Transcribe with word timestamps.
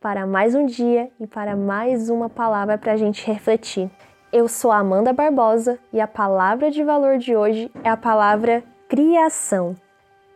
para 0.00 0.26
mais 0.28 0.54
um 0.54 0.64
dia 0.64 1.10
e 1.18 1.26
para 1.26 1.56
mais 1.56 2.08
uma 2.08 2.30
palavra 2.30 2.78
para 2.78 2.92
a 2.92 2.96
gente 2.96 3.26
refletir. 3.26 3.90
Eu 4.32 4.46
sou 4.46 4.70
Amanda 4.70 5.12
Barbosa 5.12 5.76
e 5.92 6.00
a 6.00 6.06
palavra 6.06 6.70
de 6.70 6.84
valor 6.84 7.18
de 7.18 7.34
hoje 7.34 7.68
é 7.82 7.88
a 7.88 7.96
palavra 7.96 8.62
criação. 8.88 9.74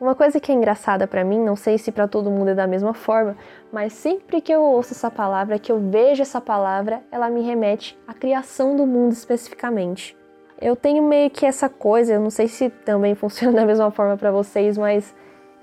Uma 0.00 0.14
coisa 0.14 0.40
que 0.40 0.50
é 0.50 0.54
engraçada 0.54 1.06
para 1.06 1.24
mim, 1.24 1.38
não 1.38 1.56
sei 1.56 1.76
se 1.76 1.92
para 1.92 2.08
todo 2.08 2.30
mundo 2.30 2.48
é 2.48 2.54
da 2.54 2.66
mesma 2.66 2.94
forma, 2.94 3.36
mas 3.70 3.92
sempre 3.92 4.40
que 4.40 4.50
eu 4.50 4.62
ouço 4.62 4.94
essa 4.94 5.10
palavra, 5.10 5.58
que 5.58 5.70
eu 5.70 5.78
vejo 5.78 6.22
essa 6.22 6.40
palavra, 6.40 7.02
ela 7.12 7.28
me 7.28 7.42
remete 7.42 7.98
à 8.08 8.14
criação 8.14 8.74
do 8.74 8.86
mundo 8.86 9.12
especificamente. 9.12 10.16
Eu 10.58 10.74
tenho 10.74 11.02
meio 11.02 11.28
que 11.28 11.44
essa 11.44 11.68
coisa, 11.68 12.14
eu 12.14 12.20
não 12.20 12.30
sei 12.30 12.48
se 12.48 12.70
também 12.70 13.12
funciona 13.14 13.60
da 13.60 13.66
mesma 13.66 13.90
forma 13.90 14.16
para 14.16 14.30
vocês, 14.30 14.78
mas 14.78 15.14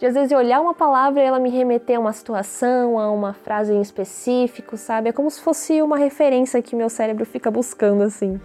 de 0.04 0.08
às 0.08 0.16
vezes 0.16 0.34
olhar 0.34 0.60
uma 0.60 0.74
palavra 0.74 1.22
e 1.22 1.26
ela 1.26 1.40
me 1.40 1.50
remeter 1.50 1.96
a 1.96 2.00
uma 2.02 2.12
situação, 2.12 3.00
a 3.00 3.10
uma 3.10 3.32
frase 3.32 3.72
em 3.72 3.80
específico, 3.80 4.76
sabe? 4.76 5.08
É 5.08 5.14
como 5.14 5.32
se 5.32 5.40
fosse 5.40 5.82
uma 5.82 5.98
referência 5.98 6.62
que 6.62 6.76
meu 6.76 6.90
cérebro 6.90 7.26
fica 7.26 7.50
buscando 7.50 8.04
assim. 8.04 8.38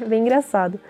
É 0.00 0.04
bem 0.04 0.22
engraçado. 0.22 0.80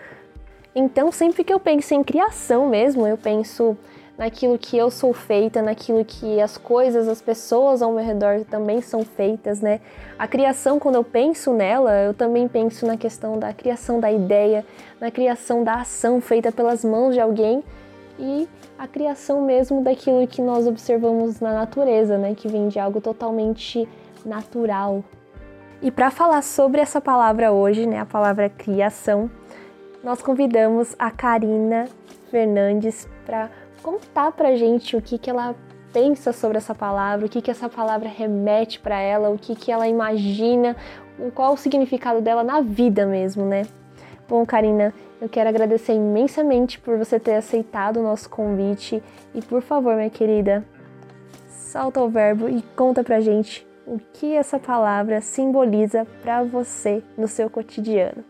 Então, 0.74 1.12
sempre 1.12 1.44
que 1.44 1.52
eu 1.52 1.60
penso 1.60 1.92
em 1.92 2.02
criação 2.02 2.66
mesmo, 2.66 3.06
eu 3.06 3.18
penso 3.18 3.76
naquilo 4.16 4.56
que 4.56 4.78
eu 4.78 4.90
sou 4.90 5.12
feita, 5.12 5.60
naquilo 5.60 6.02
que 6.02 6.40
as 6.40 6.56
coisas, 6.56 7.08
as 7.08 7.20
pessoas 7.20 7.82
ao 7.82 7.92
meu 7.92 8.02
redor 8.02 8.42
também 8.50 8.80
são 8.80 9.04
feitas, 9.04 9.60
né? 9.60 9.82
A 10.18 10.26
criação, 10.26 10.78
quando 10.78 10.94
eu 10.94 11.04
penso 11.04 11.52
nela, 11.52 11.92
eu 11.92 12.14
também 12.14 12.48
penso 12.48 12.86
na 12.86 12.96
questão 12.96 13.38
da 13.38 13.52
criação 13.52 14.00
da 14.00 14.10
ideia, 14.10 14.64
na 14.98 15.10
criação 15.10 15.62
da 15.62 15.74
ação 15.74 16.22
feita 16.22 16.50
pelas 16.50 16.82
mãos 16.82 17.12
de 17.12 17.20
alguém 17.20 17.62
e 18.18 18.48
a 18.78 18.86
criação 18.86 19.42
mesmo 19.42 19.82
daquilo 19.82 20.26
que 20.26 20.40
nós 20.42 20.66
observamos 20.66 21.40
na 21.40 21.52
natureza, 21.52 22.18
né? 22.18 22.34
Que 22.34 22.48
vem 22.48 22.68
de 22.68 22.78
algo 22.78 23.00
totalmente 23.00 23.88
natural. 24.24 25.02
E 25.82 25.90
para 25.90 26.10
falar 26.10 26.42
sobre 26.42 26.80
essa 26.80 27.00
palavra 27.00 27.52
hoje, 27.52 27.86
né, 27.86 28.00
a 28.00 28.06
palavra 28.06 28.48
criação, 28.48 29.30
nós 30.02 30.22
convidamos 30.22 30.96
a 30.98 31.10
Karina 31.10 31.86
Fernandes 32.30 33.08
para 33.24 33.50
contar 33.82 34.32
pra 34.32 34.56
gente 34.56 34.96
o 34.96 35.02
que, 35.02 35.18
que 35.18 35.28
ela 35.28 35.54
pensa 35.92 36.32
sobre 36.32 36.58
essa 36.58 36.74
palavra, 36.74 37.26
o 37.26 37.28
que, 37.28 37.40
que 37.40 37.50
essa 37.50 37.68
palavra 37.68 38.08
remete 38.08 38.80
para 38.80 38.98
ela, 38.98 39.30
o 39.30 39.38
que, 39.38 39.54
que 39.54 39.70
ela 39.70 39.86
imagina, 39.86 40.76
qual 41.34 41.54
o 41.54 41.56
significado 41.56 42.20
dela 42.20 42.42
na 42.42 42.60
vida 42.60 43.06
mesmo, 43.06 43.44
né? 43.44 43.62
Bom, 44.28 44.44
Karina, 44.44 44.92
eu 45.20 45.28
quero 45.28 45.48
agradecer 45.48 45.92
imensamente 45.92 46.80
por 46.80 46.98
você 46.98 47.20
ter 47.20 47.36
aceitado 47.36 47.98
o 47.98 48.02
nosso 48.02 48.28
convite 48.28 49.00
e, 49.32 49.40
por 49.40 49.62
favor, 49.62 49.94
minha 49.94 50.10
querida, 50.10 50.64
salta 51.46 52.00
o 52.00 52.08
verbo 52.08 52.48
e 52.48 52.60
conta 52.74 53.04
pra 53.04 53.20
gente 53.20 53.66
o 53.86 54.00
que 54.12 54.34
essa 54.34 54.58
palavra 54.58 55.20
simboliza 55.20 56.04
para 56.22 56.42
você 56.42 57.04
no 57.16 57.28
seu 57.28 57.48
cotidiano. 57.48 58.24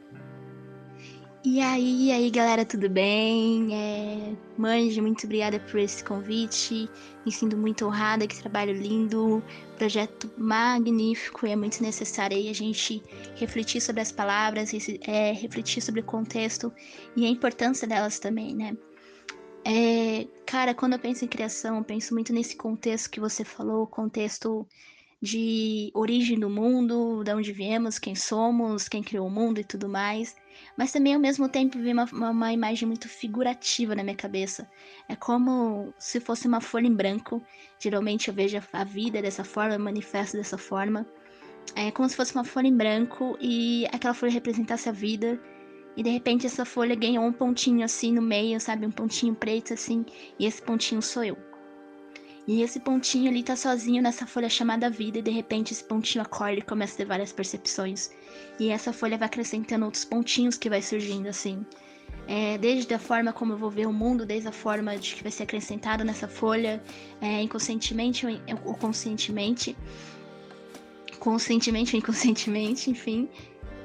E 1.49 1.61
aí, 1.61 2.09
e 2.09 2.13
aí, 2.13 2.29
galera, 2.29 2.65
tudo 2.65 2.91
bem? 2.91 3.73
É... 3.73 4.37
Muito 4.59 5.27
obrigada 5.27 5.61
por 5.61 5.79
esse 5.79 6.03
convite. 6.03 6.91
Me 7.25 7.31
sinto 7.31 7.57
muito 7.57 7.87
honrada, 7.87 8.27
que 8.27 8.37
trabalho 8.37 8.73
lindo, 8.73 9.41
projeto 9.77 10.29
magnífico 10.37 11.47
e 11.47 11.53
é 11.53 11.57
muito 11.57 11.81
necessário 11.81 12.37
aí 12.37 12.49
a 12.49 12.53
gente 12.53 13.01
refletir 13.37 13.81
sobre 13.81 14.03
as 14.03 14.11
palavras, 14.11 14.73
é, 15.07 15.31
refletir 15.31 15.81
sobre 15.81 16.01
o 16.01 16.05
contexto 16.05 16.73
e 17.17 17.25
a 17.25 17.29
importância 17.29 17.87
delas 17.87 18.19
também, 18.19 18.53
né? 18.53 18.77
É, 19.65 20.27
cara, 20.45 20.75
quando 20.75 20.95
eu 20.95 20.99
penso 20.99 21.25
em 21.25 21.29
criação, 21.29 21.77
eu 21.79 21.85
penso 21.85 22.13
muito 22.13 22.33
nesse 22.33 22.57
contexto 22.57 23.09
que 23.09 23.21
você 23.21 23.45
falou, 23.45 23.87
contexto 23.87 24.67
de 25.21 25.91
origem 25.95 26.39
do 26.39 26.51
mundo, 26.51 27.25
de 27.25 27.33
onde 27.33 27.53
viemos, 27.53 27.99
quem 27.99 28.15
somos, 28.15 28.89
quem 28.89 29.03
criou 29.03 29.27
o 29.27 29.31
mundo 29.31 29.59
e 29.59 29.65
tudo 29.65 29.89
mais. 29.89 30.37
Mas 30.77 30.93
também 30.93 31.15
ao 31.15 31.21
mesmo 31.21 31.49
tempo 31.49 31.79
vi 31.79 31.93
uma, 31.93 32.05
uma, 32.13 32.53
imagem 32.53 32.87
muito 32.87 33.09
figurativa 33.09 33.95
na 33.95 34.03
minha 34.03 34.17
cabeça. 34.17 34.69
É 35.09 35.17
como 35.17 35.93
se 35.99 36.21
fosse 36.21 36.47
uma 36.47 36.61
folha 36.61 36.87
em 36.87 36.95
branco. 36.95 37.43
Geralmente 37.79 38.29
eu 38.29 38.35
vejo 38.35 38.59
a 38.73 38.85
vida 38.85 39.23
dessa 39.23 39.45
forma, 39.45 39.79
manifesto 39.79 40.37
dessa 40.37 40.59
forma. 40.59 41.07
É 41.75 41.91
como 41.91 42.09
se 42.09 42.17
fosse 42.17 42.35
uma 42.35 42.45
folha 42.45 42.69
em 42.69 42.77
branco 42.77 43.37
e 43.41 43.87
aquela 43.93 44.15
folha 44.15 44.33
representasse 44.33 44.89
a 44.89 44.93
vida. 44.93 45.41
E 45.97 46.03
de 46.03 46.11
repente 46.11 46.47
essa 46.47 46.65
folha 46.65 46.95
ganhou 46.95 47.25
um 47.25 47.33
pontinho 47.33 47.85
assim 47.85 48.13
no 48.13 48.23
meio, 48.23 48.61
sabe? 48.61 48.87
Um 48.87 48.91
pontinho 48.91 49.35
preto 49.35 49.73
assim. 49.73 50.05
E 50.39 50.45
esse 50.47 50.61
pontinho 50.61 51.01
sou 51.01 51.25
eu. 51.25 51.56
E 52.47 52.63
esse 52.63 52.79
pontinho 52.79 53.29
ali 53.29 53.43
tá 53.43 53.57
sozinho 53.57 54.01
nessa 54.01 54.25
folha 54.27 54.49
chamada 54.49 54.89
vida, 54.89 55.19
e 55.19 55.23
de 55.23 55.31
repente 55.31 55.73
esse 55.73 55.83
pontinho 55.83 56.23
acorda 56.23 56.61
e 56.61 56.63
começa 56.63 56.95
a 56.95 56.97
ter 56.99 57.05
várias 57.05 57.33
percepções. 57.33 58.11
E 58.59 58.71
essa 58.71 58.93
folha 58.93 59.19
vai 59.19 59.27
acrescentando 59.27 59.85
outros 59.85 60.05
pontinhos 60.05 60.57
que 60.57 60.71
vai 60.71 60.81
surgindo 60.81 61.29
assim. 61.29 61.67
É, 62.29 62.57
desde 62.59 62.93
a 62.95 62.99
forma 62.99 63.33
como 63.33 63.53
eu 63.53 63.57
vou 63.57 63.71
ver 63.71 63.87
o 63.87 63.93
mundo, 63.93 64.25
desde 64.25 64.49
a 64.49 64.53
forma 64.53 64.97
de 64.97 65.15
que 65.15 65.23
vai 65.23 65.33
ser 65.33 65.43
acrescentado 65.43 66.05
nessa 66.05 66.29
folha, 66.29 66.83
é, 67.21 67.43
inconscientemente 67.43 68.27
ou 68.65 68.75
conscientemente, 68.75 69.77
conscientemente 71.19 71.95
ou 71.95 71.99
inconscientemente, 71.99 72.91
enfim. 72.91 73.29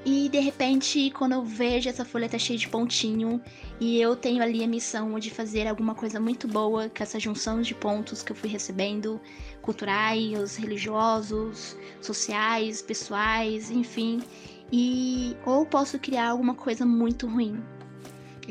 E 0.04 0.30
de 0.30 0.40
repente, 0.40 1.12
quando 1.12 1.34
eu 1.34 1.44
vejo 1.44 1.88
essa 1.88 2.04
folha 2.04 2.28
tá 2.28 2.38
cheia 2.38 2.58
de 2.58 2.68
pontinho 2.68 3.40
e 3.80 4.02
eu 4.02 4.16
tenho 4.16 4.42
ali 4.42 4.64
a 4.64 4.68
missão 4.68 5.20
de 5.20 5.30
fazer 5.30 5.68
alguma 5.68 5.94
coisa 5.94 6.20
muito 6.20 6.48
boa 6.48 6.90
com 6.90 7.04
essa 7.04 7.20
junção 7.20 7.62
de 7.62 7.76
pontos 7.76 8.24
que 8.24 8.32
eu 8.32 8.36
fui 8.36 8.50
recebendo, 8.50 9.22
culturais, 9.62 10.56
religiosos, 10.56 11.78
sociais, 12.02 12.82
pessoais, 12.82 13.70
enfim. 13.70 14.24
E 14.72 15.36
ou 15.46 15.66
posso 15.68 16.00
criar 16.00 16.30
alguma 16.30 16.56
coisa 16.56 16.84
muito 16.84 17.28
ruim. 17.28 17.62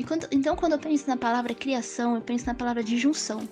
Quando, 0.07 0.27
então, 0.31 0.55
quando 0.55 0.73
eu 0.73 0.79
penso 0.79 1.07
na 1.07 1.17
palavra 1.17 1.53
criação, 1.53 2.15
eu 2.15 2.21
penso 2.21 2.45
na 2.47 2.55
palavra 2.55 2.83
de 2.83 2.97
junção. 2.97 3.47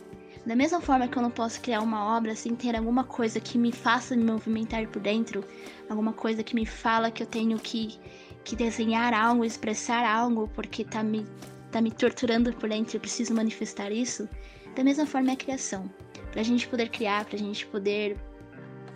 Da 0.50 0.56
mesma 0.56 0.82
forma 0.82 1.08
que 1.08 1.16
eu 1.16 1.22
não 1.22 1.30
posso 1.30 1.62
criar 1.62 1.80
uma 1.80 2.18
obra 2.18 2.36
sem 2.36 2.56
ter 2.56 2.76
alguma 2.76 3.04
coisa 3.04 3.40
que 3.40 3.56
me 3.56 3.72
faça 3.72 4.16
me 4.16 4.24
movimentar 4.24 4.88
por 4.88 5.00
dentro, 5.00 5.46
alguma 5.88 6.12
coisa 6.12 6.42
que 6.42 6.56
me 6.56 6.66
fala 6.66 7.12
que 7.12 7.22
eu 7.22 7.28
tenho 7.28 7.60
que, 7.60 8.00
que 8.44 8.56
desenhar 8.56 9.14
algo, 9.14 9.46
expressar 9.46 10.04
algo, 10.04 10.50
porque 10.56 10.84
tá 10.84 11.04
me, 11.04 11.24
tá 11.72 11.80
me 11.80 11.92
torturando 11.92 12.52
por 12.52 12.68
dentro, 12.68 12.98
eu 12.98 13.00
preciso 13.00 13.32
manifestar 13.32 13.92
isso. 13.92 14.28
Da 14.76 14.84
mesma 14.84 15.06
forma 15.06 15.30
é 15.30 15.34
a 15.34 15.38
criação. 15.38 15.88
Pra 16.32 16.42
gente 16.42 16.68
poder 16.68 16.90
criar, 16.90 17.26
pra 17.26 17.38
gente 17.38 17.68
poder 17.68 18.18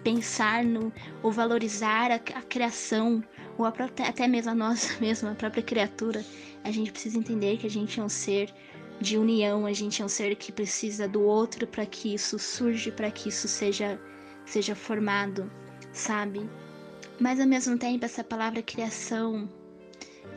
pensar 0.03 0.65
no 0.65 0.91
ou 1.21 1.31
valorizar 1.31 2.09
a, 2.09 2.15
a 2.15 2.41
criação, 2.41 3.23
ou 3.59 3.65
a 3.67 3.73
até 4.07 4.27
mesmo 4.27 4.49
a 4.49 4.55
nossa 4.55 4.97
mesma, 4.99 5.33
a 5.33 5.35
própria 5.35 5.61
criatura, 5.61 6.25
a 6.63 6.71
gente 6.71 6.91
precisa 6.91 7.19
entender 7.19 7.57
que 7.57 7.67
a 7.67 7.69
gente 7.69 7.99
é 7.99 8.03
um 8.03 8.09
ser 8.09 8.51
de 9.03 9.17
união, 9.17 9.65
a 9.65 9.73
gente 9.73 10.01
é 10.01 10.05
um 10.05 10.07
ser 10.07 10.33
que 10.37 10.49
precisa 10.49 11.07
do 11.09 11.21
outro 11.21 11.67
para 11.67 11.85
que 11.85 12.13
isso 12.13 12.39
surja, 12.39 12.89
para 12.89 13.11
que 13.11 13.27
isso 13.27 13.49
seja 13.49 13.99
seja 14.45 14.75
formado, 14.75 15.51
sabe? 15.91 16.49
Mas 17.19 17.39
ao 17.39 17.47
mesmo 17.47 17.77
tempo 17.77 18.05
essa 18.05 18.23
palavra 18.23 18.61
criação 18.61 19.49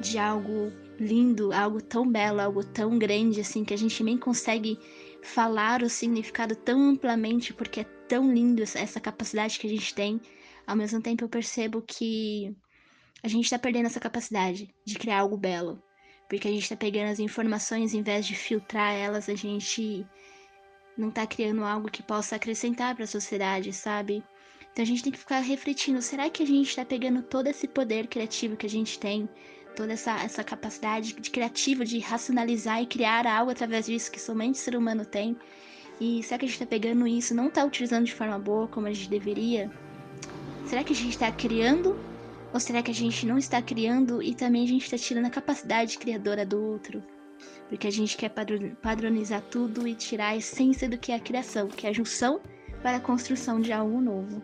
de 0.00 0.18
algo 0.18 0.72
lindo, 0.98 1.52
algo 1.52 1.80
tão 1.80 2.10
belo, 2.10 2.40
algo 2.40 2.64
tão 2.64 2.98
grande 2.98 3.40
assim 3.40 3.64
que 3.64 3.72
a 3.74 3.78
gente 3.78 4.02
nem 4.02 4.18
consegue 4.18 4.78
falar 5.22 5.82
o 5.82 5.88
significado 5.88 6.56
tão 6.56 6.90
amplamente 6.90 7.54
porque 7.54 7.80
é 7.80 7.84
tão 8.08 8.32
lindo 8.32 8.62
essa 8.62 9.00
capacidade 9.00 9.60
que 9.60 9.66
a 9.66 9.70
gente 9.70 9.94
tem. 9.94 10.20
Ao 10.66 10.76
mesmo 10.76 11.00
tempo 11.00 11.22
eu 11.24 11.28
percebo 11.28 11.82
que 11.82 12.52
a 13.22 13.28
gente 13.28 13.44
está 13.44 13.58
perdendo 13.58 13.86
essa 13.86 14.00
capacidade 14.00 14.74
de 14.84 14.98
criar 14.98 15.20
algo 15.20 15.36
belo, 15.36 15.80
porque 16.28 16.48
a 16.48 16.50
gente 16.50 16.68
tá 16.68 16.76
pegando 16.76 17.10
as 17.10 17.18
informações, 17.18 17.94
em 17.94 18.02
vez 18.02 18.26
de 18.26 18.34
filtrar 18.34 18.94
elas, 18.94 19.28
a 19.28 19.34
gente 19.34 20.06
não 20.96 21.10
tá 21.10 21.26
criando 21.26 21.64
algo 21.64 21.90
que 21.90 22.02
possa 22.02 22.36
acrescentar 22.36 22.94
para 22.94 23.04
a 23.04 23.08
sociedade, 23.08 23.72
sabe? 23.72 24.24
Então 24.72 24.82
a 24.82 24.86
gente 24.86 25.02
tem 25.02 25.12
que 25.12 25.18
ficar 25.18 25.40
refletindo, 25.40 26.02
será 26.02 26.28
que 26.28 26.42
a 26.42 26.46
gente 26.46 26.74
tá 26.74 26.84
pegando 26.84 27.22
todo 27.22 27.46
esse 27.46 27.66
poder 27.66 28.06
criativo 28.08 28.56
que 28.56 28.66
a 28.66 28.70
gente 28.70 28.98
tem, 28.98 29.28
toda 29.74 29.92
essa, 29.92 30.22
essa 30.22 30.42
capacidade 30.42 31.14
de 31.14 31.30
criativa 31.30 31.84
de 31.84 31.98
racionalizar 31.98 32.82
e 32.82 32.86
criar 32.86 33.26
algo 33.26 33.50
através 33.50 33.86
disso 33.86 34.10
que 34.10 34.20
somente 34.20 34.56
o 34.56 34.58
ser 34.58 34.76
humano 34.76 35.04
tem? 35.04 35.36
E 36.00 36.22
será 36.22 36.38
que 36.38 36.44
a 36.44 36.48
gente 36.48 36.58
tá 36.58 36.66
pegando 36.66 37.06
isso, 37.06 37.34
não 37.34 37.48
tá 37.48 37.64
utilizando 37.64 38.04
de 38.04 38.14
forma 38.14 38.38
boa 38.38 38.68
como 38.68 38.86
a 38.86 38.92
gente 38.92 39.08
deveria? 39.08 39.70
Será 40.66 40.82
que 40.82 40.92
a 40.92 40.96
gente 40.96 41.16
tá 41.16 41.30
criando 41.30 41.98
ou 42.56 42.60
será 42.60 42.82
que 42.82 42.90
a 42.90 42.94
gente 42.94 43.26
não 43.26 43.36
está 43.36 43.60
criando 43.60 44.22
e 44.22 44.34
também 44.34 44.64
a 44.64 44.66
gente 44.66 44.84
está 44.84 44.96
tirando 44.96 45.26
a 45.26 45.30
capacidade 45.30 45.98
criadora 45.98 46.46
do 46.46 46.58
outro? 46.58 47.02
Porque 47.68 47.86
a 47.86 47.92
gente 47.92 48.16
quer 48.16 48.30
padronizar 48.80 49.42
tudo 49.50 49.86
e 49.86 49.94
tirar 49.94 50.28
a 50.28 50.36
essência 50.38 50.88
do 50.88 50.96
que 50.96 51.12
é 51.12 51.16
a 51.16 51.20
criação, 51.20 51.68
que 51.68 51.86
é 51.86 51.90
a 51.90 51.92
junção 51.92 52.40
para 52.80 52.96
a 52.96 53.00
construção 53.00 53.60
de 53.60 53.74
algo 53.74 54.00
novo. 54.00 54.42